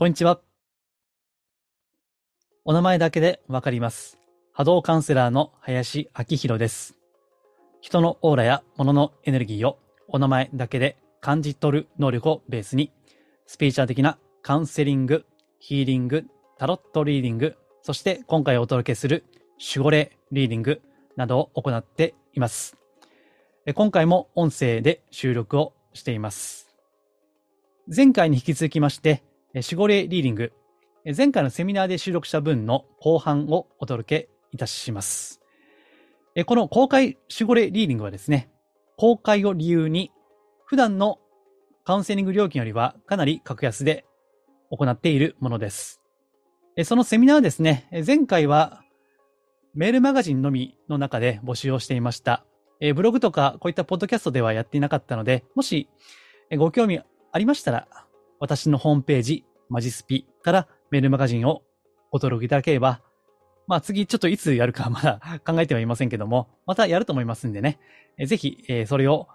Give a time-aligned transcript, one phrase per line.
[0.00, 0.40] こんにちは。
[2.64, 4.16] お名前だけでわかります。
[4.50, 6.96] 波動カウンセラーの林明宏です。
[7.82, 9.78] 人のオーラや物のエネルギーを
[10.08, 12.90] お名前だけで感じ取る能力をベースに、
[13.46, 15.26] スピーチャー的なカウンセリング、
[15.58, 16.24] ヒーリング、
[16.56, 19.26] タロットリーディング、そして今回お届けする
[19.58, 20.80] 守護霊リーディング
[21.16, 22.74] などを行っています。
[23.74, 26.74] 今回も音声で収録をしています。
[27.94, 29.22] 前回に引き続きまして、
[29.52, 30.52] 守護霊リーディング、
[31.16, 35.40] 前回のセミナーで収録した分の後半をお届けいたします。
[36.46, 38.48] この公開守護霊リーディングはですね、
[38.96, 40.12] 公開を理由に、
[40.64, 41.18] 普段の
[41.82, 44.04] カウンセリング料金よりはかなり格安で
[44.70, 46.00] 行っているものです。
[46.84, 48.84] そのセミナーはですね、前回は
[49.74, 52.44] メールマガジンのみの中で募集をしていました。
[52.94, 55.88] ブログとかこういったポッドキャストではやっていなかったので、もし
[56.56, 57.00] ご興味
[57.32, 57.88] ありましたら、
[58.40, 61.62] 私のホームページ、マジスピからメールマガジンを
[62.10, 63.02] ご登録いただければ、
[63.66, 67.78] まあ次ちょっといつやるか まだ考えてはいませんけども、またやると思いますんでね、
[68.18, 69.28] えぜひ、えーそれを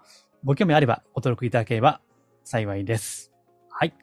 [0.44, 2.00] ご興味あればご登録いただければ
[2.44, 3.32] 幸いです。
[3.70, 3.94] はい。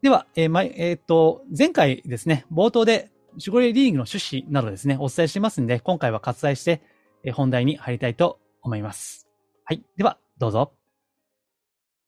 [0.00, 6.82] では、えーまえーっと、前回ですね、冒頭で守護霊リーグの趣旨などですね、お伝えしてますんで、今回は割愛して、
[7.24, 9.28] え本題に入りたいと思います。
[9.64, 9.84] はい。
[9.96, 10.72] では、どうぞ。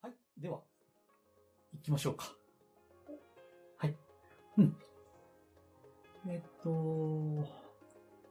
[0.01, 0.13] はい。
[0.39, 0.61] では、
[1.89, 2.33] きましょうか。
[3.79, 3.95] はい。
[4.59, 4.77] うん。
[6.29, 7.49] えっと、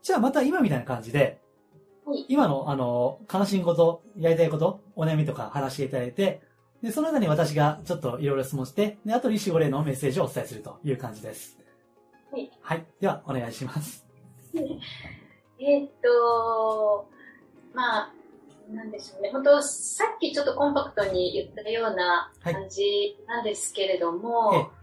[0.04, 1.42] じゃあまた今みたいな感じで、
[2.06, 6.42] はい今の、あの、悲しいこと、やりたいこと、お悩みとか話していただいて、
[6.82, 11.58] で、その間に私がちょっといろいろ質問して、で、後に守護霊のメッセージをお伝えするという感じです。
[12.32, 12.52] はい。
[12.62, 12.86] はい。
[13.02, 14.08] では、お願いします。
[15.60, 17.10] えーっと、
[17.74, 18.14] まあ、
[18.70, 19.30] なんでしょうね。
[19.32, 24.78] 本当さっきちょっとコンパクトに言ったようなはい感じなんですけれども、ええ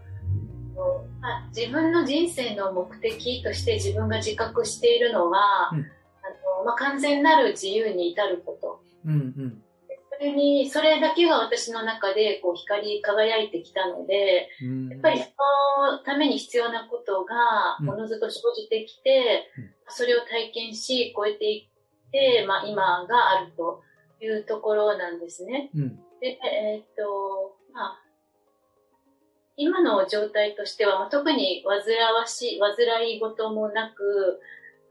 [1.21, 5.81] まあ、自分の人生の目的として自分が自覚しているのは、うんあ
[6.59, 8.81] のまあ、完全なる自由に至ること。
[9.05, 9.61] うんうん。
[10.17, 15.25] それに、それだけが私の中でこう光り輝いてきたので、うんやっぱりそ
[15.81, 17.35] のために必要なことが
[17.81, 21.74] うんおのずと生じてきて、うんそれを体験し、超えていって、
[22.47, 23.81] まあ今があると
[24.21, 25.69] いうところなんですね。
[25.75, 25.99] うん。
[26.19, 28.01] で、えーっと、まあ、
[29.57, 31.79] 今の状態としては、まあ、特に煩
[32.13, 32.75] わしい、煩
[33.09, 34.39] い事もなく、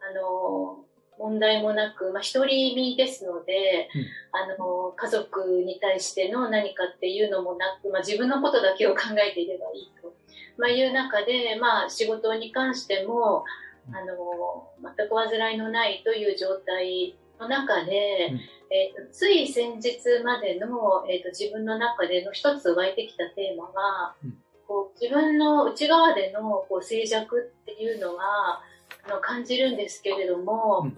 [0.01, 0.85] あの、
[1.19, 10.15] 問題もなく、まあ、独り身ですので、うんあの、家族に対しての何かっていうのもなく、まあ、自分のことだけを考えていればいいと、
[10.59, 13.45] まあ、いう中で、まあ、仕事に関しても、
[13.93, 18.41] あの、全く煩いのないという状態の中で、うん。
[18.71, 24.39] えーとつい先日までの、えーと自分の中での一つ湧いてきたテーマは、うん。
[24.67, 28.63] こう自分の内側でのこう静寂っていうのは
[29.07, 30.91] あの感じるんですけれども、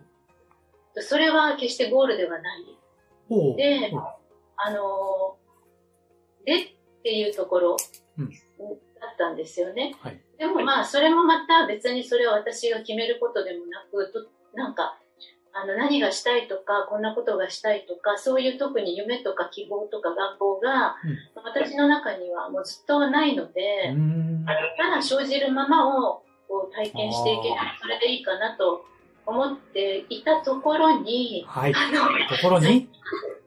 [0.94, 2.64] それは決してゴールではない。
[3.56, 3.92] で
[4.56, 5.36] あの
[6.44, 6.68] でっ
[7.02, 7.76] ていうところ
[8.18, 8.30] うん。
[8.98, 9.94] だったんですよね。
[10.00, 10.20] はい。
[10.38, 14.98] でもまあ、それもまた別にそれを私が決めることでもなく、となんか、
[15.52, 20.96] あの、何がしたいとか、こんなことがしたいとか、そういう特に夢とか希望とか願望が、
[21.42, 24.44] 私の中にはもうずっとないので、うん。
[24.44, 28.84] ただ生じるままをこう体験していけばそれでいいかなと
[29.24, 31.72] 思っていたところに、はい。
[31.74, 32.90] あの、ところに、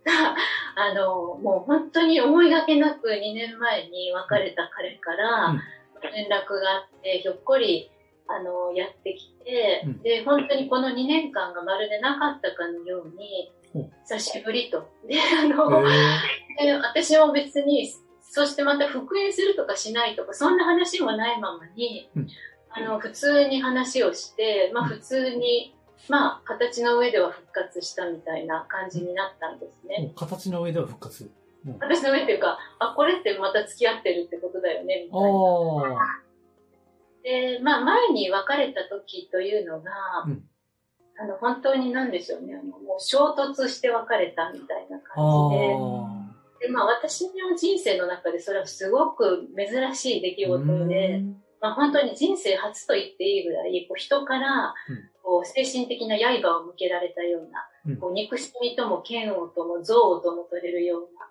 [0.04, 0.34] が、
[0.76, 5.62] あの、もう本当に思いがけなく2年前に別れた彼からうん
[6.08, 7.92] 連絡があって、ひょっこり、
[8.28, 14.90] あの、やってきて、うんで、本当にこの2年間がまるでなかったかのようにほ、久しぶりと。
[15.08, 15.84] で、あの、
[16.58, 22.28] で私も別に、そしてまた復縁するとかしないとか、そんな話もないままに、うん
[22.72, 25.76] あの、普通に話をして、まあうん普通に、
[26.08, 30.14] まあ形の上では復活したみたいな感じになったんですね。
[30.16, 31.30] 形の上では復活。
[31.64, 35.22] もう私の上っていうか、あ、これってまた付き合ってるってことだよね、みたい
[35.94, 36.24] な。
[37.24, 39.92] で、まあ前に別れた時というのが、
[40.26, 40.44] うん。
[41.22, 46.68] あの、本当になんでしょうね、あの、もう衝突して別れたみたいなあ感じで、あ。
[46.68, 51.24] で、まあ私の人生の中でそれはすごく珍しい出来事で、
[51.60, 55.10] まあ本当に人生初と言っていいぐらい、こう人からうん。
[55.30, 57.98] こう精神的な刃を向けられたような、うん。
[57.98, 61.29] こう憎しみとも嫌悪とも憎悪とも取れるような、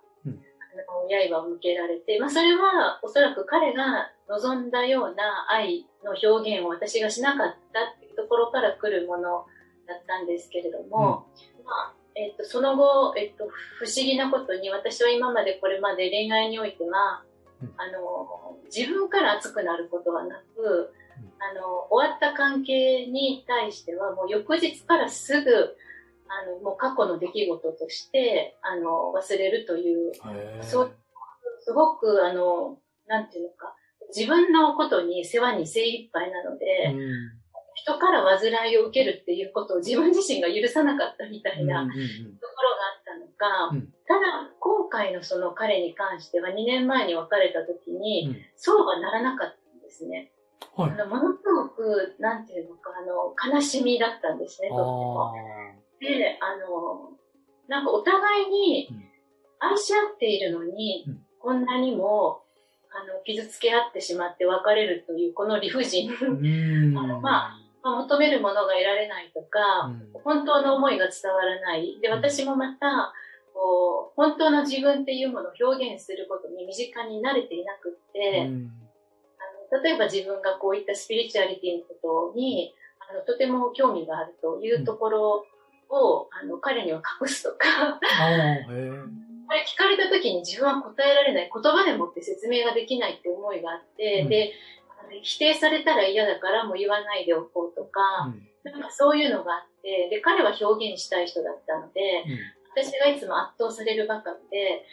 [1.08, 9.46] 刃を向けられて、まあそれはおそらく彼が望んだような愛の表現を私がしなかったっていうところから来るもの
[9.86, 11.26] だったんですけれども、
[11.64, 13.48] まあえっとその後、えっと
[13.78, 17.22] 不思議なことに私は今までこれまで恋愛においては
[17.62, 20.92] うん、あの、自分から熱くなることはなく、
[21.40, 25.76] あの、終わった関係に対しては、もう翌日からすぐ、
[26.28, 30.12] あの、もう過去の出来事として、あの、忘れるという、
[30.62, 30.96] そう
[31.60, 33.74] すごく、あの、なんていうのか、
[34.14, 37.38] 自分のことに世話に精一杯なので、うん、
[37.74, 42.16] 人から煩いを受けるっていうことを自分自身が許さなかったみたいなところが
[42.84, 44.20] あったのか、うん、ただ
[44.58, 50.32] 今回のその彼に関しては2年前に別れた時に、そうはならなかったんですね。
[50.74, 55.32] はい、あのものすごく、なんていうのか、あの、悲しみだったんですね、とっても。
[56.00, 57.10] で、あの、
[57.68, 58.88] なんかお互いに
[59.58, 62.42] 愛し合っているのに、うん、こんなにも、
[62.90, 66.10] あの、傷つけ合ってしまって別れるという、この理不尽。
[66.10, 71.98] あの まあ、まあ、求めるものが得られないとか、うん、本当の思いが伝わらない。
[72.00, 73.12] で、私もまた、
[73.52, 78.70] こう、本当の自分っていうものを表現することに身近に慣れていなくって、うん。
[79.82, 85.46] 例えば自分がこういったスピリチュアリティのことに、あの、とても興味があるというところ
[85.88, 87.98] を、うん、あの、彼には隠すとか。
[89.48, 94.52] これ聞かれた時に自分は答えられない、言葉でもって説明ができないって思いがあって、うん、で、
[95.22, 102.24] 否定されたら嫌だからもう言わないでおこうとか、うん、なんかそういうのがあって、で、彼は表現したい人だったので、
[102.76, 104.84] 私がいつも圧倒されるばかりで、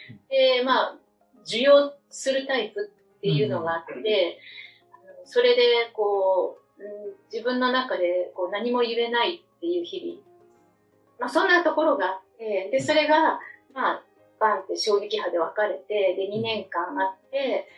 [0.58, 0.96] で、まあ、
[1.44, 4.40] 受容するタイプっていうのがあって、
[5.24, 6.66] それで、こう、
[7.32, 10.35] 自分の中でこう何も言えないっていう日々。
[11.18, 13.40] まあ、そんなところがあって、で、それが、
[13.72, 14.02] まあ、
[14.38, 17.68] バンって衝撃波で別れて、で、2年間あって、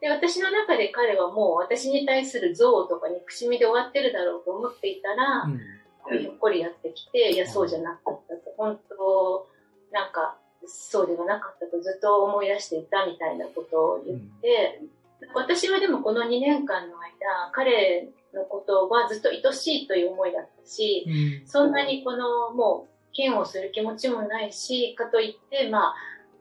[0.00, 8.52] で、私の中で彼はもう私に対する憎悪とか憎しみで終わってるだろうと思っていたら、うん、ひょっこりやってきて、いや、そうじゃなかったと。
[8.56, 9.46] 本当、
[9.92, 10.36] なんか、
[10.66, 14.80] そうではなかったとずっと思い出していたみたいなことを言って、
[15.22, 15.28] うん。
[15.34, 25.92] 私はでもこの2年間の間、彼のことはずっと愛しいという思いだったし、うん、そんなにこのもう嫌悪する気持ちもないし、かといって、ま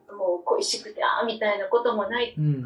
[0.09, 2.63] あ、もう恋しくて、ああ、みたいなこともないく、うん、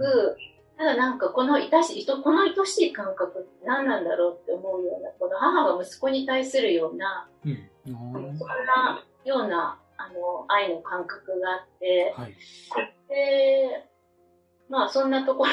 [0.78, 12.36] ただなんかこの愛しい、この愛しい感覚って何なんだろうって思うような、この母が息子に対するような、うん、そんなようなあの愛の感覚があって、はい、
[13.10, 13.86] で
[14.70, 15.52] まあそんなところ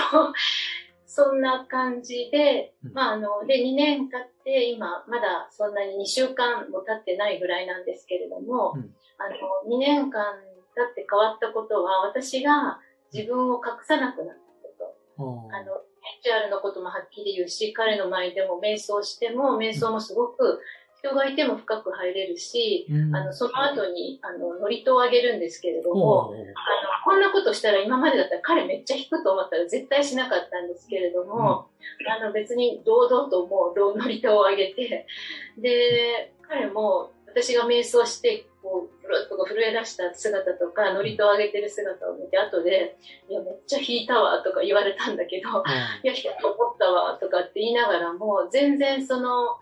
[1.14, 10.36] そんな感じで、まああの、で、2年経って今、まだそんなに2週間も経ってないぐらいなんですけれども、うん、あの、2年間
[10.74, 12.80] 経って変わったことは、私が
[13.12, 15.54] 自分を隠さなくなったこと。
[15.54, 20.62] あの、ヘッチャールのこともはっきり言うし、彼の前でも瞑想しても、瞑想もすごく
[21.02, 26.36] 人がいても深く入れるし、うん、あの、その後に、あの、ノリとをあげるんですけれども、あの、
[27.04, 31.66] こんなことしたら今までだったら彼めっちゃ引くと思ったら絶対しなかったんですけれども、
[32.00, 35.06] うん、あの、別に堂々ともうノリとをあげて、
[35.58, 42.96] で、彼も私が瞑想して、こう、ふるっと震え出した姿とか、ノリとを上げてる姿を見て、後で、
[43.28, 45.64] いや、めっちゃ引いたわ、とか言われたんだけど、うん、
[46.04, 49.56] いや、引くと思ったわ、とかって言いながらも、全然その、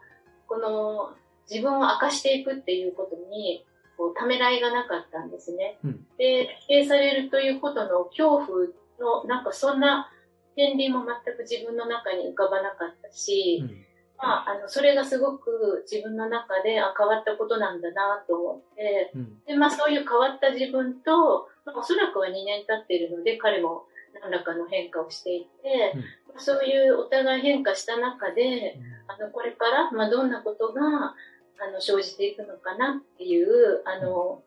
[0.46, 1.14] この、
[1.50, 3.64] 自分を明かしていくっていうことに、
[3.96, 5.78] こう、ためらいがなかったんですね。
[5.84, 8.68] うん、で、否定されるということの恐怖
[8.98, 10.10] の、なんかそんな
[10.54, 13.84] 天秤も全く自分の中に浮かばなかったし、うん、
[14.16, 23.84] まあ、あの、それがすごく自分の中で、あ、変わったことなんだなと思って、うん、で、まあそういう変わった自分と、まあ、おそらくは2年経っているので、彼も
[24.22, 25.92] 何らかの変化をしていて、
[26.32, 31.14] うん、そういうお互い変化した中で、あの、これから、まあどんなことが、
[31.62, 34.42] あの生じていくのかなっていうあの、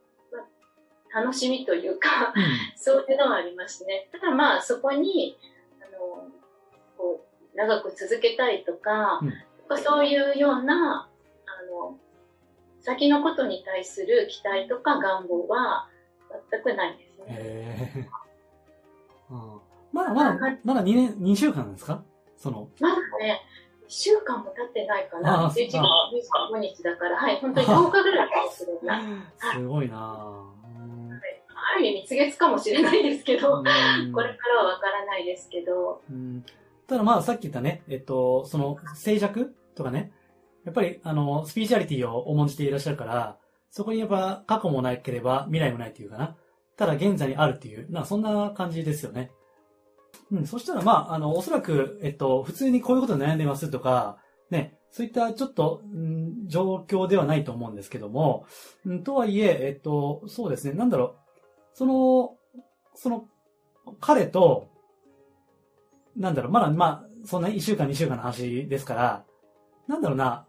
[1.14, 2.44] ま楽しみというか、うん、
[2.76, 4.10] そういうのはありますね。
[4.12, 5.38] ただまあそこに
[5.80, 6.28] あの
[6.98, 9.20] こう長く続けたいとか、
[9.70, 11.08] うん、そういうような
[11.46, 11.98] あの
[12.82, 15.88] 先のことに対する期待とか願望は
[16.52, 18.10] 全くないですね。
[19.30, 22.04] うん、まだまだ、まだ2年、2週間ですか？
[22.36, 22.68] その。
[22.80, 23.42] まだね、
[23.88, 25.50] 週間も経ってないかな。
[25.50, 29.04] 11月25日だから、はい、本当に10日ぐらいかもしれない。
[29.56, 30.54] すごいな
[31.76, 36.02] ある意味、月かもしれないですけど、これからはわからないですけど。
[36.88, 40.12] ただまあ、さっき言ったね、えっと、その、静寂とかね、
[40.66, 43.38] やっぱり、あの、スピリチュアリティを重んじていらっしゃるから、
[43.70, 46.36] そこにやっぱ過去もなければ未来もないっていうかな。
[46.78, 49.32] ただ現在にあるっていう、な、そんな感じですよね。
[50.32, 54.18] うん、そしたらまあ、あの、おそらく、えっと、普通にこういうことで悩んでますとか、
[54.50, 58.46] ね、そういったちょっと、うん、状況ではないと思うんですけども、
[58.86, 61.16] うん、とはいえ、えっと、そうですね、なんだろう、
[61.74, 62.36] その、
[62.96, 63.26] その、
[64.00, 64.70] 彼と、
[66.16, 69.26] なんだろう、まだ、まあ、そんな1週間、2週間の話ですから、
[69.88, 70.46] なんだろうな、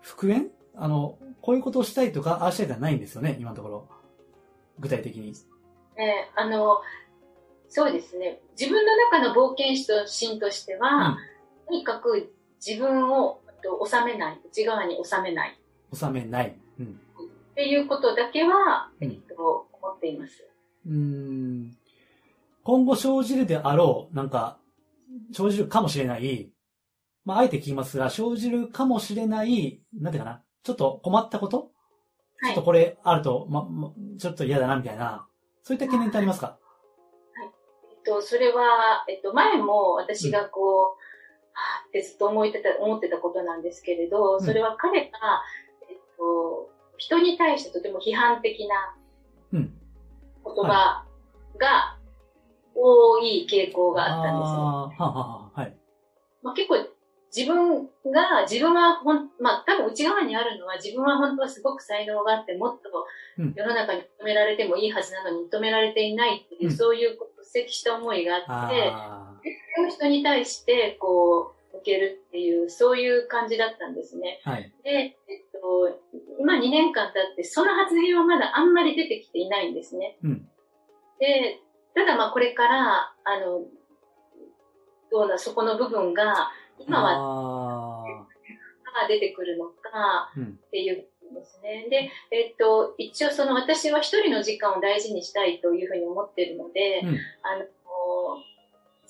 [0.00, 0.50] 復縁？
[0.76, 3.88] あの、こういうことをしたいとか、ああしたいとはないんですよね、今のところ。
[4.78, 5.34] 具体的に。
[5.96, 6.78] えーあの、
[7.70, 8.40] そうですね。
[8.58, 11.16] 自分の中の冒険心としては、
[11.66, 12.34] とにかく
[12.64, 15.58] 自分をと収めない、内側に収めない
[15.94, 16.56] 収めない。
[16.78, 16.86] うん。
[16.86, 20.44] っていうことだけは、うんえっと、思っています。
[20.86, 21.76] うーん
[22.64, 24.58] 今後生じるであろう、なんか、
[25.32, 26.50] 生じるかもしれない、
[27.24, 31.70] まあ、あえて聞きますが、生じるかもしれない、なんていうかな、ちょっと困ったこと？
[32.42, 32.62] ちょはいっと。
[32.62, 35.26] これあると、ま、まちょっと嫌だな、みたいな、
[35.62, 36.58] そういった懸念ってありますか？
[36.58, 36.69] えっ
[38.04, 41.00] と、それは、えっと、前も私がこう、
[41.52, 45.42] はーってずっと思ってた、思ってたことなんですけれど、んそれは彼が、
[45.88, 48.96] えっと、人に対してとても批判的な
[49.52, 49.74] うん。
[50.44, 51.04] 言葉
[51.58, 51.98] が
[52.74, 54.58] 多い傾向があったんですね。
[54.58, 55.68] あーはあはあは。
[56.42, 56.76] まあ、結構
[57.34, 62.88] 自分が、自分はほん、まあ多分内側にあるのは自分は本当はすごく才能があってもっと
[63.38, 69.40] うん世の中に認められてもいいはずなのに認められていないっていう、うんそういう屈折した思いがあって、あ
[69.76, 74.40] その人に対してこう、受けるっていう、そういう感じだったんですね。
[74.44, 74.72] あ、はい。
[74.82, 75.14] で、えっ
[75.52, 76.00] と、
[76.38, 80.18] 今2年間経ってその発言はまだあんまり出てきていないんですね。
[80.22, 80.48] うん。
[81.18, 81.60] で、
[81.94, 83.64] ただまあこれから、あの、
[85.10, 88.04] どうな、そこの部分が、今は
[89.08, 90.32] 出てくるのか。
[90.38, 91.86] っていうですね。
[91.90, 97.08] で、えっと、一応その私は一人の時間を大事にしたいというふうに思っているので、うん
[97.42, 97.66] あの、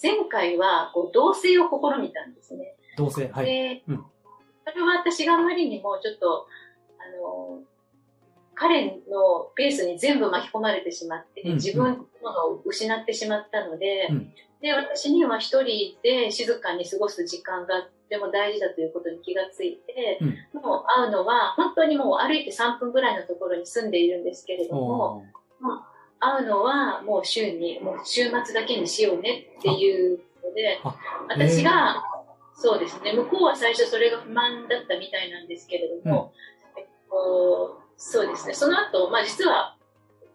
[0.03, 2.77] 前回はこう同棲を試みたんですね。
[2.97, 3.47] 同棲、はい。
[3.47, 4.05] で、うん
[4.63, 6.47] それは私があまりにもちょっと、
[6.99, 7.63] あの、
[8.55, 20.61] 彼のペースに全部巻き込まれてしまって、うん自分のものを失ってしまったので、うんで、私には一人で静かに過ごす時間がとても大事だということに気がついて、うん。
[20.61, 25.25] もう会うのは本当にもう歩いて3分ぐらいのところに住んでいるんですけれども、
[25.63, 25.81] おー。
[26.21, 30.97] 会うのはもう週に、もう週末だけにしようねっていうので、あ
[31.29, 32.05] 私が、
[32.55, 36.35] そうですね、向こうは最初それが不満だったみたいなんですけれども、
[36.77, 39.79] えっと、そうですね、その後、まあ実は、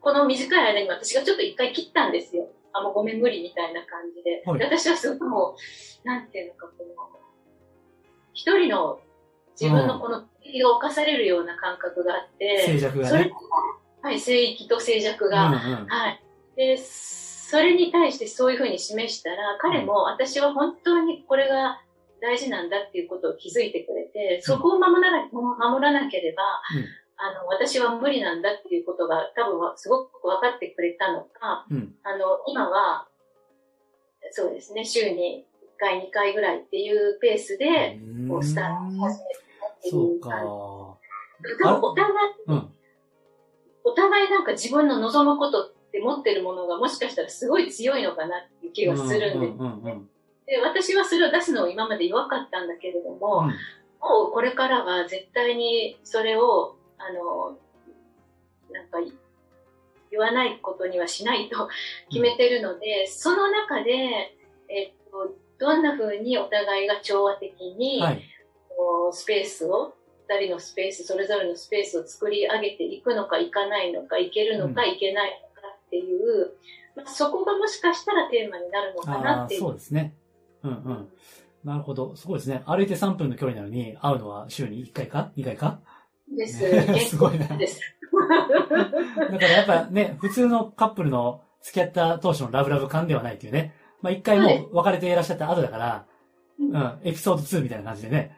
[0.01, 2.50] この短い間に私がちょっと一回切ったんですよ。
[2.74, 4.44] あ、もうごめん無理みたいな感じで。
[4.46, 4.60] はい。
[4.60, 5.55] で私はすごくも
[6.03, 6.94] う、なんていうのか、この、
[8.36, 9.00] 一人の
[9.60, 13.32] 自分のこの、敵が犯されるような感覚があって、静寂がそれね。
[14.04, 16.22] はい、聖域と静寂が、うんうんはい。
[16.56, 21.82] で、それに対してそういうふうに示したら、彼も私は本当にこれが
[22.22, 26.44] 大事なんだっていうことを気づいてくれて、そこを守らな守らなければ、
[26.77, 26.86] うん
[27.18, 31.96] あの、私は無理なんだっていうことが多分はすごく分かってくれたのか、うん。
[32.04, 33.08] あの、今は、
[34.32, 39.25] そうですね、週に1回、2回ぐらいっていうペースで、こう、スタートさせて
[39.79, 41.63] ってそうう感じ。
[41.63, 42.15] 多分お互い、
[42.48, 42.70] うん。
[43.84, 50.10] お互いなんか自分の望むことって持ってるものがもしかしたらすごい強いのかなっていう気がするんで、うんうんうん
[50.46, 53.48] で私はそれを出すのを今まで弱かったんだけれども、うん。
[53.48, 57.58] もうこれからは絶対にそれを、あの、
[58.72, 59.00] なんか
[60.12, 61.67] 言わないことにはしないと
[62.10, 63.91] 決めてるので、その中で、
[64.70, 68.21] えっと、どんな風にお互いが調和的に、はい。
[69.12, 69.93] スペースを、
[70.27, 76.53] 二人のスペース、それぞれのスペースを作り上げていくのか、いかないのか、いけるのか、うんいけないのかっていう、
[76.95, 79.59] まあ、そこがもしかしたらテーマになるのかなっていう。
[79.62, 80.15] そうですね。
[80.63, 81.09] うんうん。
[81.63, 82.15] なるほど。
[82.15, 82.63] すごいですね。
[82.65, 85.79] 歩いて3分の距離なのに、会うのは週に1回か ?2 回か？
[86.35, 86.62] です。
[86.62, 87.81] ね すごいなです。
[88.15, 93.75] だからやっぱね、普通のカップルの付き合った当初のラブラブ感ではないっていうね。
[94.05, 96.05] まあ一回もう別れていらっしゃった後だから、
[96.59, 98.38] うん、エピソード2みたいな感じでね。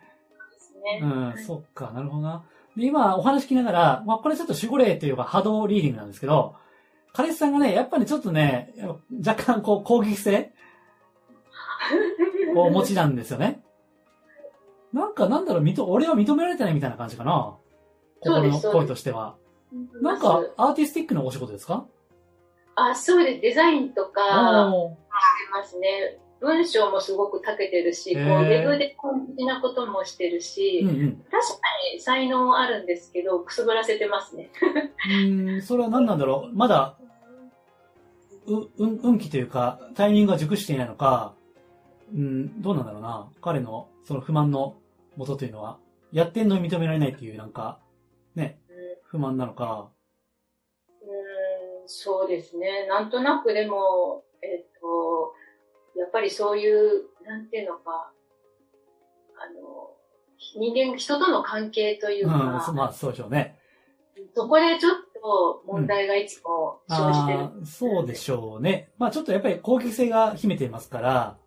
[0.54, 1.02] ですね。
[1.04, 1.06] う
[1.42, 2.46] ん、そっか、なるほどな。
[2.78, 6.56] で、今お話聞きながら、まあこれちょっと守護霊というか波動リーディングなんですけど、
[7.12, 8.74] 彼氏さんがね、やっぱりちょっとね、
[9.26, 10.54] 若干こう攻撃性
[12.56, 13.62] をお持ちなんですよね。
[14.94, 17.58] なんかなんだろう、認俺は認められてないみたいな感じかな。
[18.22, 19.36] 心の声としては。
[20.02, 21.86] なんかアーティスティックなお仕事ですか？
[22.76, 23.42] あ、そうです。
[23.42, 24.22] デザインとか、
[25.52, 26.20] ますね。
[26.40, 31.16] 文章もすごく長けてるし、こう、ウェブで本気なこともしてるし、うんうん。
[31.32, 31.60] 確か
[31.94, 34.52] に才能あるんですけど、くすぶらせてますね。
[35.10, 36.56] うーん、それは何なんだろう？
[36.56, 36.96] まだ、
[38.46, 41.34] う、うん、運気というか、タイミングが熟していないのか、
[42.14, 43.32] うん、どうなんだろうな？
[43.42, 44.76] 彼の、その不満の
[45.16, 45.80] 元というのは、
[46.12, 47.80] やってんのに認められないっていう、なんか、
[48.36, 48.60] ね、
[49.04, 49.90] 不満なのか。
[51.02, 52.86] うーんそうですね。
[52.88, 55.34] なんとなくでも、えっ、と、
[55.98, 58.12] やっぱりそういう、なんていうのか、
[59.36, 59.92] あの、
[60.56, 63.58] 人間、人との関係といううん、まあそうでしょうね。
[64.36, 67.40] そこでちょっと問題がいつも生じてる。
[67.40, 68.90] あーそうでしょうね。
[68.98, 71.38] まあちょっとやっぱり攻撃性が秘めていますから、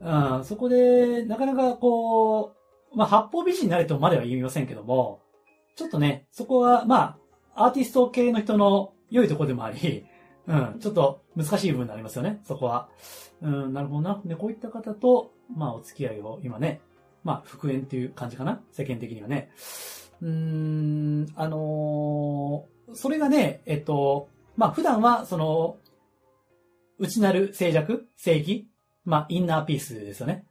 [0.00, 2.54] うん、そこで、なかなかこ
[2.92, 5.20] う、まあ八方美人になれとまでは言いませんけども、
[5.76, 7.18] ちょっとね、そこは、ま
[7.54, 10.06] あ、アーティスト系の人の良いところでもあり、
[10.46, 12.88] うん、ちょっと難しい部分になりますよね、そこは。
[13.40, 14.20] うん、なるほどな。
[14.24, 16.80] で、こういった方と、まあお付き合いを今ね、
[17.24, 19.50] まあ復縁っていう感じかな世間的にはね。
[20.20, 25.76] うーん、あのーそれがね、えっと、まあ普段は、その、
[26.98, 28.68] 内なる静寂、正義、
[29.04, 30.46] まあインナーピースですよね。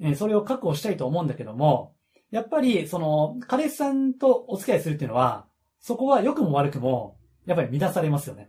[0.00, 1.94] えそれを確保したいと思うんだけども、
[2.30, 5.46] やっぱり、その、彼氏さんとお付き合いするっていうのは、
[5.80, 8.48] そこは良くも悪くも、やっぱり乱されますよね。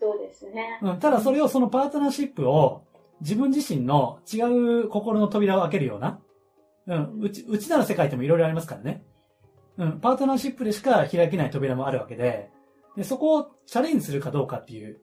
[0.00, 0.78] そうですね。
[0.82, 2.84] うん、ただそれをそのパートナーシップを
[3.20, 6.20] 自分自身の違う心の扉を開けるような、
[6.86, 9.02] うん、うち、うちなる世界でもいろいろありますからね。
[9.76, 12.50] うん、パートナーシップでしか開けない扉もあるわけで、
[12.96, 15.00] でそこをチャレンジするかどうかっていう。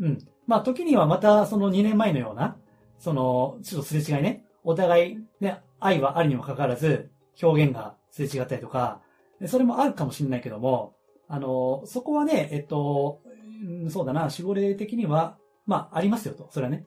[0.00, 0.18] うん。
[0.46, 2.56] まあ時にはまたその2年前のような、
[2.98, 4.44] その、ちょっとすれ違いね。
[4.64, 7.10] お互いね、愛はあるにもかかわらず、
[7.42, 9.00] 表現がすれ違ったりとか、
[9.40, 10.94] でそれもあるかもしれないけども、
[11.28, 13.20] あの、そこはね、えっと、
[13.64, 16.48] うんそうだな、守護霊的には、まあ、ありますよと。
[16.50, 16.86] それはね。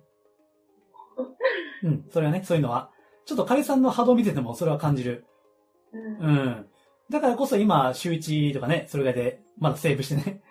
[1.84, 2.92] うん、それはね、そういうのは。
[3.26, 5.26] ちょっと彼さんの波動を見ててもそれは感じる。
[5.94, 6.66] うんうん。
[7.10, 10.42] だからこそ今、週1とかね、それぐらいで、まだセーブしてね。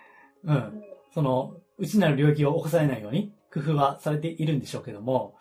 [0.44, 0.82] うん。
[1.14, 5.36] その、内なる領域を起こされないように、工夫はされているんでしょうけども。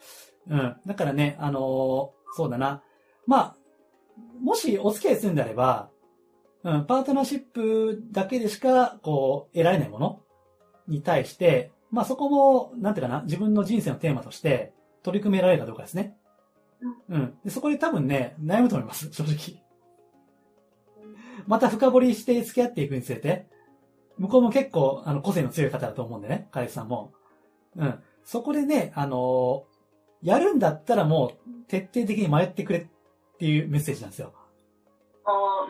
[0.49, 0.75] うん。
[0.85, 2.83] だからね、あのーそうだな。
[3.25, 3.55] まあ、
[4.41, 5.89] もしお付き合いするんであれば、
[6.63, 10.21] うん、パートナーシップだけでしか、こう、得られないもの
[10.87, 14.73] に対して、まあそこも、なんていうかな、自分の人生のテーマとして
[15.03, 16.17] 取り組められるかどうかですね。
[17.09, 17.37] うん。
[17.43, 19.63] でそこで多分ね、悩むと思います、正直。
[21.47, 23.47] また深掘りして付き合っていくにつれて、
[24.17, 27.11] 向こうも結構、あの、個性の強い方だと思うんでね、彼氏さんも。
[27.75, 27.99] うん。
[28.23, 29.75] そこでね、あのー
[30.25, 32.87] やるんだったらもう、徹底的に迷ってくれっ
[33.37, 34.33] ていうメッセージなんですよ。
[35.23, 35.67] あ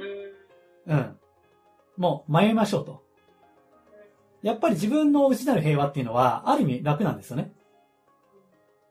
[0.87, 1.17] ーうんうん。
[1.97, 3.03] もう、迷いましょうと。
[4.45, 7.51] やっぱり自分の内なる平和っていうのは、ある意味楽なんですよね。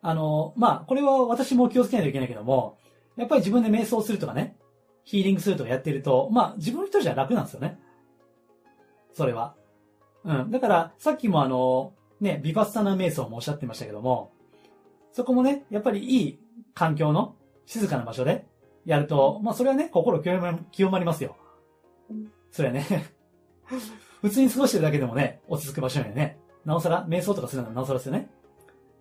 [0.02, 2.76] あの、まあ、これは私も気をつけないといけないけども、
[3.16, 4.56] やっぱり自分で瞑想するとかね、
[5.04, 7.78] ヒーリングするとかやってると、まあ、自分一人じゃ楽なんですよね。
[9.12, 9.54] それは。
[10.24, 10.50] うん。
[10.50, 14.32] だから、さっきもあの、ね、ビバッサナ瞑想もおっしゃってましたけども、
[15.12, 16.40] そこもね、やっぱりいい
[16.74, 18.44] 環境の静かな場所で
[18.84, 21.36] やると、まあ、それはね、心清ま清まりますよ。
[22.50, 23.14] それはね。
[24.24, 28.30] 普通に過ごしてるだけでもね、落ち着く場所にはね、なおさら、瞑想とかするのはなおさらですよね。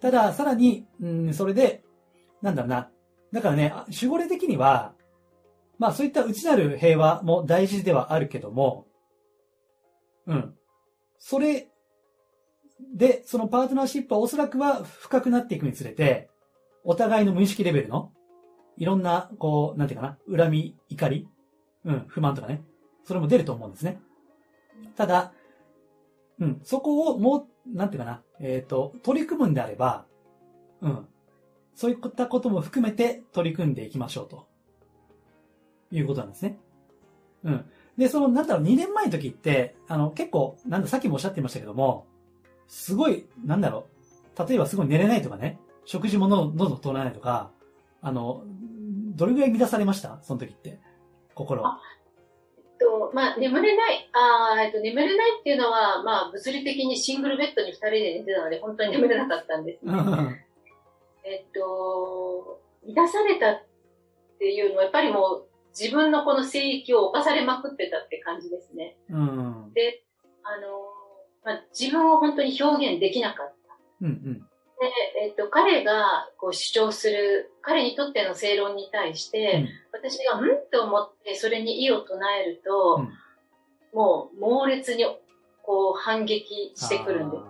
[0.01, 1.81] ただ、さらに、うん、それで、
[2.41, 2.89] なんだろうな。
[3.31, 4.95] だからね、守護霊的には、
[5.79, 8.85] まあそういった内なる平和も大事ではあるけども、
[10.27, 10.55] うん。
[11.19, 11.69] それ
[12.93, 16.29] で、そのパートナーシップはおそらくは深くなっていくにつれて、
[16.83, 18.11] お互いの無意識レベルの、
[18.75, 21.29] いろんな、こう、なんていうかな、恨み、怒り、
[21.85, 22.61] うん、不満とかね、
[23.05, 24.01] それも出ると思うんですね。
[24.95, 25.33] ただ、
[26.39, 30.05] うん、そこをもう、なんていうかな、えっ、と、取り組むんであれば、
[30.81, 31.07] うん、
[31.75, 34.47] そういったことも含めて取り組んでいきましょうと。
[35.91, 36.57] いうことなんですね。
[37.43, 37.65] うん。
[37.97, 42.07] で、その、なんだろう、2年前の時って、あの、結構、なんだ、さっきもおっしゃってましたけども、
[42.67, 43.87] すごい、なんだろ
[44.35, 47.51] う、例えばすごい寝れないとかね、食事ものどんどん通らないとか、
[48.01, 48.43] あの、
[49.15, 50.19] どれぐらい乱されました？
[50.23, 50.79] その時って。
[51.35, 51.65] 心。
[51.65, 51.79] あ、
[53.13, 59.79] まあ、眠れない、あーえっと、眠れないっていうのは、まあ、物理的にシングルベッドに二人で寝てたので、本当に眠れなかったんです
[61.25, 62.59] えっと、
[62.95, 63.63] 乱されたっ
[64.39, 65.47] ていうのは、やっぱりもう、
[65.79, 68.97] 自分のこの聖域を犯されまくってたって感じですね。
[69.09, 69.73] うん。
[69.73, 70.03] で、
[70.43, 70.83] あの、
[71.43, 73.53] まあ、自分を本当に表現できなかった。
[74.01, 74.47] うんうん。
[74.83, 74.91] で、
[75.21, 80.49] えっと、彼がこう主張する、彼にとっての正論に対して、私がうん？
[80.71, 83.09] と思ってそれに異を唱えると、うん。
[83.93, 85.05] もう猛烈に
[85.61, 87.43] こう反撃してくるんです。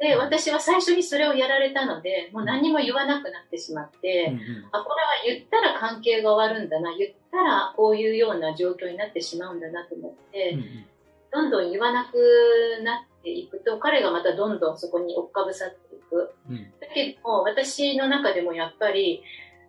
[0.00, 4.68] で、私は最初にそれをやられたので、もう何も言わなくなってしまって、うんうん。
[4.72, 4.94] あ、こ
[5.26, 10.86] れは言ったら関係が終わるんだな、言ったらこういうような状況になってしまうんだなと思って、うんうん。
[11.32, 16.34] どんどん言わなくなっていくと、彼がまたどんどんそこに追っかぶさっていく。
[16.48, 16.72] うん。
[16.80, 19.22] だけども、私の中でもやっぱり、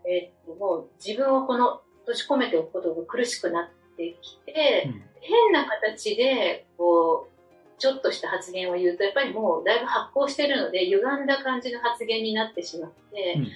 [0.08, 5.04] えっと、もう自分をこの閉じ込めておくことが苦しくなってきて、うん。
[5.22, 7.36] 変な形で、こう、
[7.78, 13.48] ちょっとした発言を言うと、やっぱりもうだいぶ発酵してるので、歪んだ感じの発言になってしまって、うん。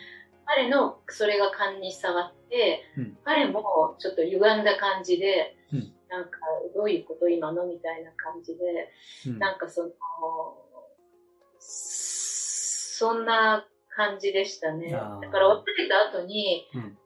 [0.45, 3.17] 彼のそれが勘に触って、うん。
[3.23, 5.93] 彼もちょっと歪んだ感じで、うん。
[6.09, 6.39] なんか、
[6.75, 8.91] どういうこと今のみたいな感じで、
[9.27, 9.39] うん。
[9.39, 9.89] なんかその、
[12.99, 14.91] そんな感じでしたね。
[14.91, 16.97] だから別れた後に、うん。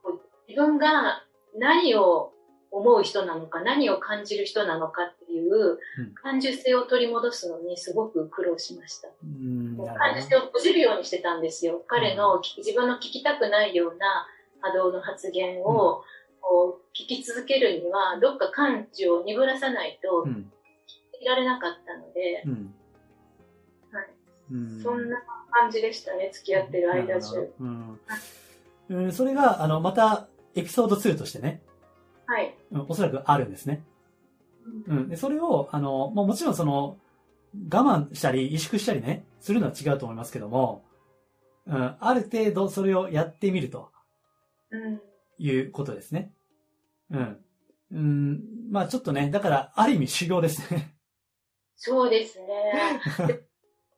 [0.47, 1.23] 自分が
[1.55, 2.33] 何を
[2.71, 6.13] 思う人なのか、何を感じる人なのかっていううん。
[6.15, 9.09] 感受性を取り戻すのにすごく苦労しました。
[9.23, 11.83] うん感受性を閉じるようにしてたんですよ。
[11.85, 14.25] 彼の自分の聞きたくないような
[14.61, 16.03] 波動の発言を、
[16.41, 20.51] こう聞き続けるには、どっか感知を鈍らさないとうん。
[21.21, 22.73] いられなかったので、うん。
[23.91, 24.07] はい。
[24.51, 24.81] うん。
[24.81, 25.21] そんな
[25.53, 27.53] 感じでしたね、付き合ってる間中。
[27.59, 27.99] うん
[28.89, 31.61] うん、それが、あの、また、エピソード2としてね、
[32.25, 32.55] はい。
[32.71, 33.83] うんおそらくあるんですね。
[34.87, 35.09] うん。
[35.09, 36.97] で、それを、あの、まあ、もちろんその、
[37.71, 40.83] 我慢したり、萎縮したりね、するのは違うと思いますけども、
[41.65, 43.91] うん、ある程度それをやってみると
[44.71, 45.01] うん。
[45.37, 46.33] いうことですね。
[47.11, 47.37] うん。
[47.91, 50.95] うん、まあちょっとね、だから、ある意味修行ですね。
[51.75, 53.41] そうですね。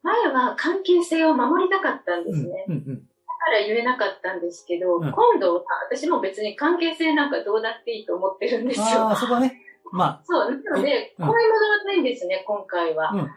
[0.05, 2.65] で前は関係性を守りたかったんでうん、すね。
[2.67, 2.83] うん、うん。
[2.85, 8.85] だから言えなかったんですけど、うん今度は私も別に関係性なんかどうだっていいと思ってるんですよ。
[8.85, 13.11] ああ、そこはね、まそう、なので、うん声戻らないんですね、今回は。
[13.11, 13.31] あ、うん。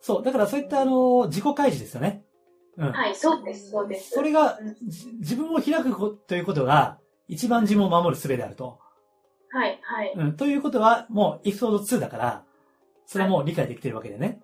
[0.00, 2.24] そう、だからそういった、あの、自己開示ですよね。
[2.76, 2.92] うん。
[2.92, 4.10] はい、そうです、そうです。
[4.10, 4.58] それが
[5.20, 8.78] 自分を開くこということが、一番自分を守る術であると。
[9.50, 10.36] はい、はい、うん。
[10.36, 12.44] ということは、もうエピソード2だから、
[13.06, 14.40] それはもう理解できてるわけでね。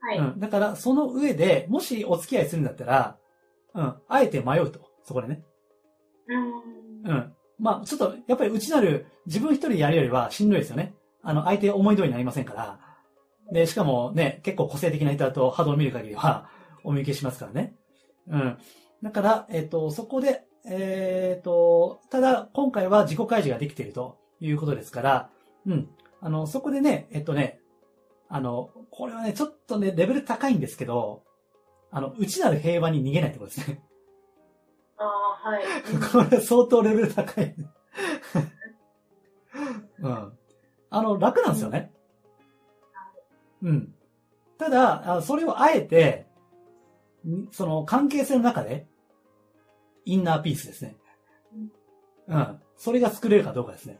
[0.00, 0.18] はい。
[0.18, 0.40] うん。
[0.40, 3.16] だから、その上で、もしお付き合いするんだったら、
[3.74, 3.94] うん。
[4.08, 4.80] あえて迷うと。
[5.04, 5.42] そこでね。
[6.28, 7.32] うんうん。
[7.58, 10.94] まあ、ちょっと、やっぱり内なる、自分一人でやるよりはしんどいですよね。
[11.22, 12.80] あの、相手思い通りになりませんから。
[13.52, 16.48] で、しかもね、結構個性的な人だと波動を見る限りは、
[16.84, 17.74] お見受けしますからね。
[18.28, 18.58] うん。
[19.02, 25.30] だから、えっ、と、そこで、えっ、と、ただ、今回は自己開示ができているということですから、
[25.66, 25.88] うん。
[26.20, 27.60] あの、そこでね、えっとね、
[28.32, 31.24] あの、これはね、ちょっとね、レベル高いんですけど、
[31.90, 33.82] あの、内なる平和に逃げないってことですね。
[34.96, 35.08] ああ、
[35.50, 35.64] はい。
[36.30, 37.52] これ相当レベル高い。
[39.98, 40.38] うん。
[40.90, 41.92] あの、楽なんですよね。
[43.62, 43.92] うん。
[44.58, 46.28] ただ、あそれをあえて、
[47.26, 48.86] んその関係性の中で、
[50.04, 50.96] インナーピースですね。
[52.28, 52.62] うん。
[52.76, 53.98] それが作れるかどうかですね。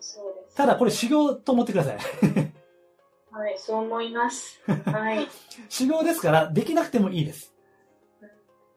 [0.00, 0.56] そうです。
[0.56, 1.98] ただ、これ修行と思ってください。
[3.30, 4.60] はい、そう思います。
[4.66, 5.28] はい。
[5.68, 7.54] 修行ですから、できなくてもいいです。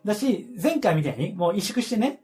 [0.05, 2.21] だし、前回みたいに、もう萎縮してね、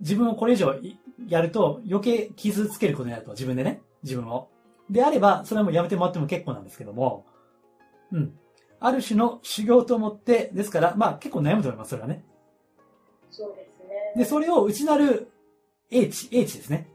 [0.00, 4.48] 自分をこれ以上いやると余計傷つけることになると、自分でね、自分を。
[4.90, 7.24] であれば、それはもうやめてもらっても結構なんですけども、
[8.12, 8.38] うん。
[8.78, 12.24] ある種の修行と思って、ですから、まあ結構悩むと思います、それはね。
[13.30, 14.12] そうですね。
[14.16, 15.30] で、それを内なる
[15.90, 16.88] 英知、英知ですね。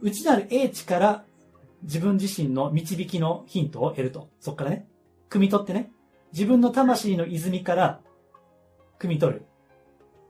[0.00, 1.24] 内なる英知から
[1.82, 4.30] 自分自身の導きのヒントを得ると。
[4.40, 4.88] そこからね、
[5.30, 5.90] 汲み取ってね、
[6.32, 8.00] 自分の魂の泉から
[8.98, 9.46] 汲み取る。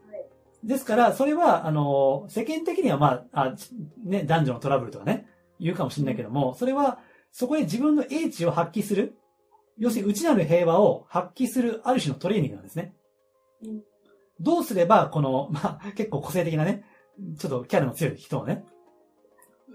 [0.09, 0.25] はい
[0.61, 3.55] ですから、それは、あの、世間的にはまあ、あ
[4.03, 5.25] ね、男女のトラブルとかね、
[5.59, 6.99] 言うかもしれないけども、それは、
[7.31, 9.17] そこで自分の英知を発揮する、
[9.77, 12.93] 要するに内なる平和を発揮するある種のトレーニングなんですね。
[13.63, 13.81] うん
[14.39, 16.85] どうすれば、この、まあ、結構個性的なね、
[17.37, 18.63] ちょっとキャラの強い人をね、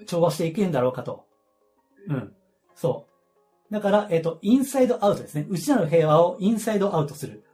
[0.06, 1.26] 調和していけんだろうかと。
[2.08, 2.32] うん。
[2.74, 3.06] そ
[3.70, 3.72] う。
[3.72, 5.46] だから、えっ、と、インサイドアウトですね。
[5.48, 7.44] 内なる平和をインサイドアウトする。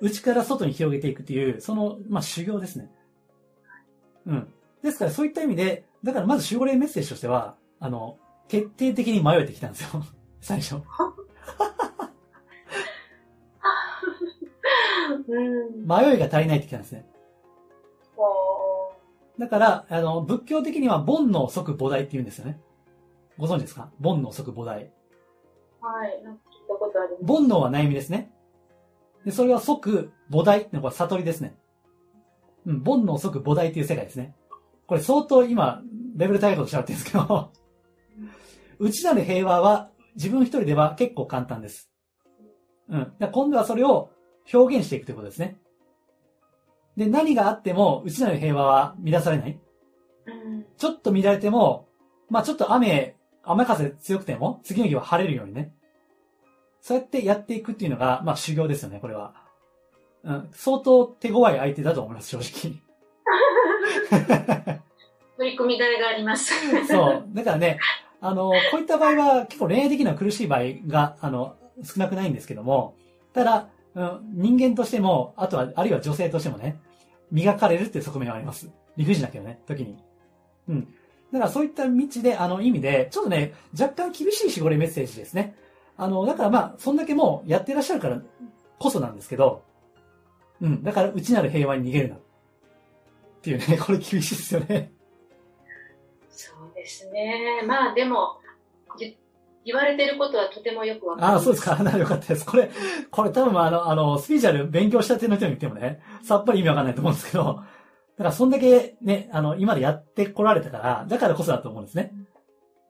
[0.00, 2.90] 内から外に広げていくっていう、その、まあ、修行ですね。
[4.26, 4.52] うん。
[4.82, 10.02] ですから、そういった意味で、だからまず守護霊メッセージとしては、あの、徹底的に迷えてきたんですよ。
[10.40, 10.76] 最初。
[15.28, 15.86] うん。
[15.86, 17.06] 迷いが足りないってきたんですね。
[18.16, 18.96] こ
[19.38, 22.60] だから、あの、仏教的には煩悩即菩提って言うんですよね。
[23.38, 23.90] ご存知ですか？
[24.02, 24.84] 煩悩即菩提。
[24.84, 26.22] うはい。
[26.22, 27.40] なんか聞いたことあります。
[27.40, 28.30] 煩悩は悩みですね。
[29.24, 31.56] で、それは即菩提ってのはこれ悟りですね。
[32.66, 34.34] うん、煩悩即菩提っていう世界ですね。
[34.86, 35.82] これ相当今、
[36.16, 37.50] レベル高いことしゃってるんですけど、
[38.78, 41.90] 内なる平和は自分一人では結構簡単です。
[42.88, 43.12] うん。
[43.32, 44.10] 今度はそれを
[44.52, 45.56] 表現していくということですね。
[46.96, 49.58] で、何があっても内なる平和は乱されない。
[50.26, 50.66] うん。
[50.76, 51.88] ちょっと乱れても、
[52.28, 55.72] まあちょっと雨、雨風強くても、次の日は晴れるようにね。
[56.80, 59.34] そうやってやっていくっていうのが、まあ修行ですよね、これは。
[60.24, 62.82] うん、相当手強い相手だと思います、正直。
[65.36, 66.52] 取り組み代があります。
[66.86, 67.24] そう。
[67.32, 67.78] だからね、
[68.20, 72.94] あの、こういった場合は結構恋愛的には苦しい場合が、あの、少なくないんですけども、
[73.32, 76.80] ただ、うん、人間としても、あとは、あるいは女性としてもね、
[77.30, 78.70] 磨かれるっていう側面はあります。
[78.96, 79.96] 理不尽だけどね、時に。
[80.68, 80.94] うん。
[81.32, 85.56] だからそういった道で、あの意味で、ちょっとね、若干厳しい絞りメッセージですね。
[85.96, 88.20] あの、だからまあ、そんだけもうやってらっしゃるから
[88.78, 89.62] こそなんですけど、
[90.60, 90.82] うん。
[90.82, 92.16] だから、内なる平和に逃げるな。
[92.16, 92.18] っ
[93.42, 94.92] ていうね、これ厳しいですよね。
[96.30, 97.62] そうですね。
[97.66, 98.38] まあでも、
[99.64, 101.26] 言われてることはとてもよくわかる。
[101.26, 101.76] ああ、そうですか。
[101.82, 102.44] なよかったです。
[102.44, 102.70] これ、
[103.10, 107.62] これ多分あの、あの、スピーチャル勉強したての人に言ってもね、さっぱり意味わかんないと思うんですけど、
[108.16, 112.12] だからそんだけね、あの、今でやってこられたから、だからこそだと思うんですね。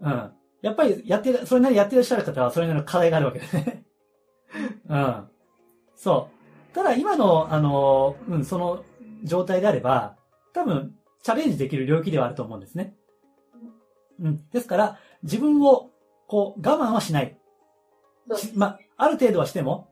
[0.00, 0.32] うん。
[0.62, 3.84] やっぱりやってる、それなりやってらっしゃる方はそれなりの課題があるわけですね。
[4.88, 5.28] うん。
[5.94, 6.28] そ
[6.72, 6.74] う。
[6.74, 8.84] ただ今の、あの、うん、その
[9.24, 10.16] 状態であれば、
[10.52, 12.96] 多分、チャレンジできる領域ではあると思うんですね。
[14.20, 14.50] うん。
[14.50, 15.90] ですから、自分を
[16.26, 17.38] こう、我慢はしない。
[18.54, 19.88] まあ、ある程度はしても、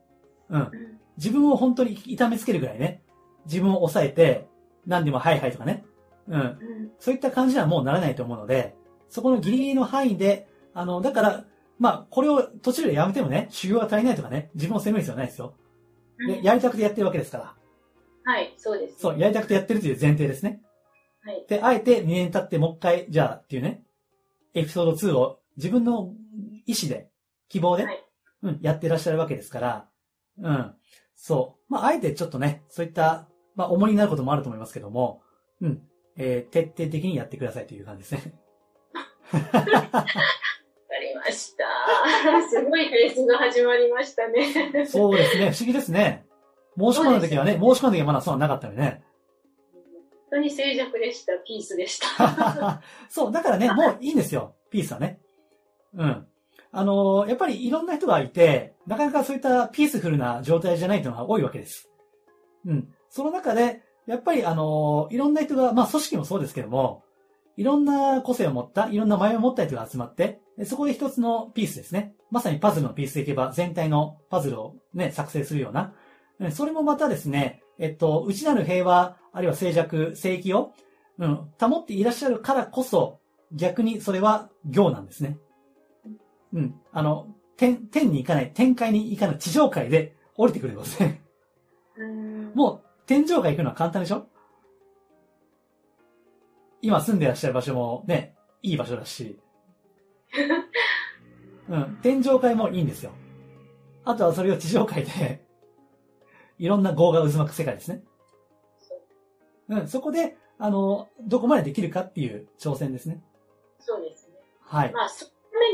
[0.49, 0.71] うん。
[1.17, 3.03] 自分を本当に痛めつけるぐらいね。
[3.45, 4.47] 自分を抑えて、
[4.85, 5.85] 何でもはいはいとかね。
[6.27, 6.57] うん。
[6.99, 8.75] そういった感じにはもうならないと思うので、
[9.09, 11.45] そこのギリギリの範囲で、あの、だから、
[11.79, 15.55] まあ、これを途中でやめてもね、修行が足りないとかね、自分を責める必要はないですよ。
[16.27, 17.55] で、やりたくてやってるわけですから。
[18.23, 20.61] はい、そうです、そう、やりたくてやってるという前提ですね。
[21.23, 21.45] はい。
[21.47, 23.83] で、あえて2年経ってもう一回、じゃあっていうね、
[24.53, 26.13] エピソード2を自分の
[26.65, 27.09] 意思で、
[27.49, 28.05] 希望で、はい、
[28.43, 29.89] うん、やってらっしゃるわけですから、
[30.39, 30.73] うん。
[31.15, 31.73] そう。
[31.73, 33.27] まあ、あえてちょっとね、そういった、
[33.61, 35.21] まあ、重荷になることもあると思いますけども、
[35.61, 35.81] うん。
[36.17, 38.33] えー、徹底的にやってくださいという感じですね。
[39.31, 39.59] わか
[40.99, 41.63] りました。
[42.49, 44.85] すごいフェースが始まりましたね。
[44.87, 45.51] そうですね。
[45.51, 46.25] 不思議ですね。
[46.75, 49.03] 申し込んだ時はね、申し込んだ時はまだそうはなかったよね。
[49.73, 49.83] 本
[50.31, 51.33] 当に静寂でした。
[51.45, 52.81] ピースでした。
[53.09, 54.55] そう、だからね、もういいんですよ。
[54.71, 55.19] ピースはね。
[55.93, 56.27] うん。
[56.71, 61.91] あの、やっぱりいろんな人がいて、なかなかそういったピースフルな状態じゃないというのが多いわけです。
[62.65, 62.93] うん。
[63.11, 67.03] その中で、やっぱりあの、いろんな人が、まあ組織もそうですけども、
[67.57, 72.13] いろんな個性を持った、いろんな前を持った人が集まって、そこで一つのピースですね。
[72.31, 75.93] まさにパズルのピースでいけば、全体のパズルをね、作成するような。
[76.51, 80.73] それもまたですね、えっと、内なる平和、あるいは静寂、正義を、
[81.19, 83.19] うん、保っていらっしゃるからこそ、
[83.51, 85.37] 逆にそれは行なんですね。
[86.53, 86.75] うん。
[86.91, 91.20] あの、天、天に行かない、天界に行かない、地上界で降りてくるんですね。
[93.11, 94.25] 天上界行くのは簡単でしょ？
[96.81, 99.37] 今住んでらっしゃる場所もね、いい場所だし。
[101.67, 101.99] うん。
[102.01, 103.11] 天上界もいいんですよ。
[104.05, 105.45] あとはそれを地上界で
[106.57, 108.01] いろんな業が渦巻く世界ですね。
[109.67, 109.87] うん。
[109.89, 113.21] そこで、あの、どこまでできるかっていう挑戦ですね。
[113.79, 114.35] そうですね。
[114.61, 114.93] はい。
[114.93, 115.09] まあ、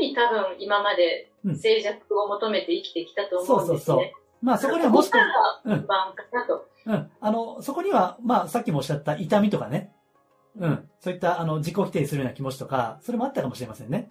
[0.00, 3.78] に多分今まで静寂を求めて生きてきたと思うんですね。
[3.78, 4.27] そうそうそう。
[4.42, 5.18] まあそこにはもしか
[5.64, 5.86] うん。
[6.86, 7.10] うん。
[7.20, 9.92] あの、そこには、まあさっきもおっしゃった痛みとかね。
[10.58, 10.88] うん。
[11.00, 14.10] そういったあの自己否定するような気持ちとか、それもあったかもしれませんね。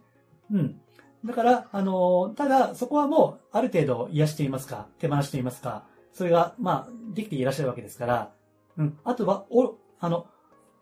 [0.52, 0.80] うん。
[1.26, 8.32] だから、あの、ただそこはもうある程度癒していますか、手放していますか、それが、まあ、できていらっしゃるわけですから、
[8.78, 8.98] うん。
[9.04, 10.28] あとは、お、あの、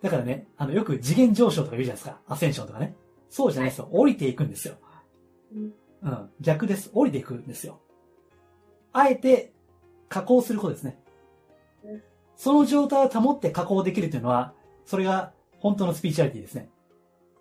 [0.01, 2.19] だからね、あの、よく次元上昇とか言うじゃないですか。
[2.27, 2.95] アセンションとかね。
[3.29, 3.89] そうじゃないですよ。
[3.91, 4.75] 降りていくんですよ。
[6.03, 6.29] うん。
[6.41, 6.91] 逆です。
[6.93, 7.79] 降りていくんですよ。
[8.97, 9.51] あえて
[10.08, 10.97] 加工することですね。
[12.38, 14.53] その状態を保って加工できるというのは、
[14.86, 16.69] それが本当のスピーチャリティですね。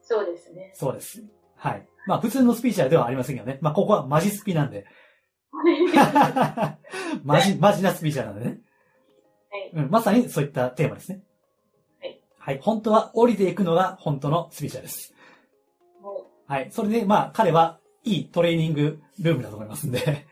[0.03, 0.73] そうですね。
[0.75, 1.23] そうです。
[1.55, 1.87] はい。
[2.07, 3.59] まあ普通のスピーチャルではありませんけどね。
[3.61, 4.85] まあここはマジスピなんで。
[7.23, 8.61] マジ、マジなスピーチャルなんでね。
[9.51, 9.71] はい。
[9.85, 11.23] うん、まさにそういったテーマですね。
[12.01, 12.21] はい。
[12.37, 12.59] はい。
[12.61, 15.15] 本当は降りていくのが本当のスピーチャルです。
[16.49, 16.69] はい。
[16.73, 20.27] それで、まあ彼はいいトレーニングルームだと思いますんで。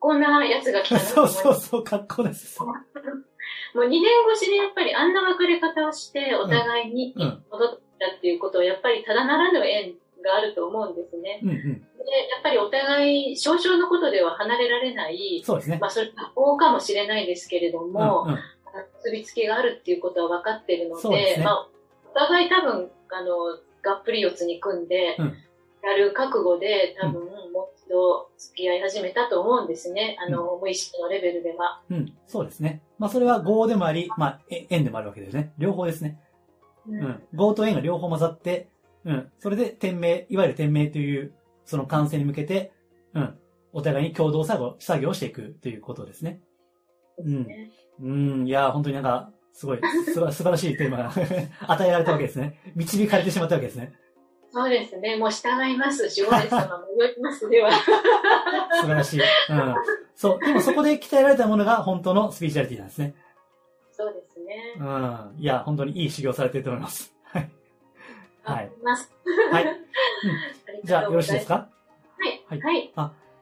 [0.00, 2.60] こなやつが来た そうそうそう、かっこです。
[2.62, 2.72] も
[3.74, 11.40] う2年越しでやっぱりあんな別れ方をして、お互いに戻ったっていうことは、やっぱりただならぬ縁があると思うんですね。
[11.42, 15.78] うんうん、で、やっぱりお互い少々のことでは離れられない、そうですね。
[15.80, 18.38] まあそれが法かもしれないですけれども、うんうん、
[19.04, 21.68] 結びつきがあるっていうことは分かってるので、でね、まあ
[22.10, 25.36] お互い多分、あの、がっぷり四つに組んで、うん
[25.82, 30.16] やる覚悟で多分、もう一度付き合い始めたと思うんですね。
[30.20, 31.82] あの、無意識のレベルでは。
[31.90, 32.82] うん、そうですね。
[32.98, 35.52] まあ、それは合でもあり、まあ、縁でもあるわけですね。
[35.58, 36.20] 両方ですね。
[36.88, 37.22] うん。
[37.34, 38.68] 合と縁が両方混ざって、
[39.04, 39.30] うん。
[39.38, 41.32] それで、天命、いわゆる天命という、
[41.64, 42.72] その完成に向けて、
[43.14, 43.38] うん。
[43.72, 46.40] お互いに共同作業、作業をしていくということですね。
[47.18, 47.46] うん。
[48.02, 48.12] う
[48.42, 49.80] ん、いや、本当になんか、すごい、
[50.12, 51.12] すば 素晴らしいテーマが
[51.68, 52.58] 与えられたわけですね。
[52.74, 53.92] 導かれてしまったわけですね。
[54.52, 55.16] そうですね。
[55.16, 56.02] もう従います。
[56.20, 57.48] 守護霊様も祈ります。
[57.48, 57.70] では。
[58.80, 59.20] 素晴らしい。
[59.20, 59.74] うん。
[60.16, 60.38] そう。
[60.40, 63.14] でもそこで鍛えられたものが本当のスピリチュアリティなんですね。
[63.92, 64.74] そうですね。
[64.78, 65.34] うん。
[65.38, 67.14] いや、本当にいい修行されてると思います。
[67.24, 67.50] はい。
[68.42, 68.70] はい。
[69.52, 69.76] はい。
[70.84, 71.22] じゃあ、よろ。
[71.22, 71.68] しいですか？
[72.18, 72.44] はい。
[72.48, 72.92] はいはい。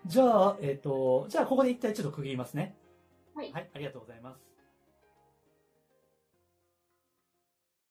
[0.07, 2.77] じゃあ、えっ、と、じゃあ、ここで一体ちょっと区切りますね。
[3.35, 4.48] はいはい、ありがとうございます。